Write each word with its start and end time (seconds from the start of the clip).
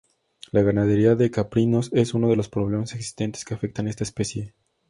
La 0.51 0.63
ganadería 0.63 1.13
de 1.13 1.29
caprinos 1.29 1.91
es 1.93 2.15
uno 2.15 2.27
de 2.27 2.35
los 2.35 2.49
problemas 2.49 2.95
existentes 2.95 3.45
que 3.45 3.53
afectan 3.53 3.87
esta 3.87 4.03
especie. 4.03 4.55